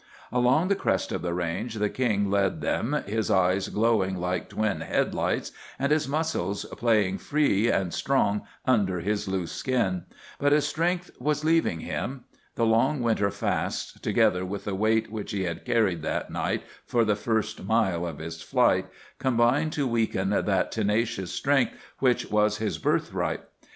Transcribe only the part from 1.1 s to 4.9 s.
of the range the King led them, his eyes glowing like twin